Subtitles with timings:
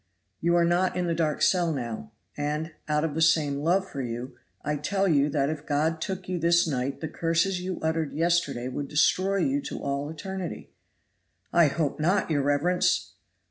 [0.39, 4.01] You are not in the dark cell now, and, out of the same love for
[4.01, 4.35] you,
[4.65, 8.67] I tell you that if God took you this night the curses you uttered yesterday
[8.67, 10.71] would destroy you to all eternity."
[11.53, 13.13] "I hope not, your reverence!"